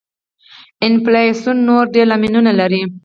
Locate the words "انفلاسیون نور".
0.85-1.83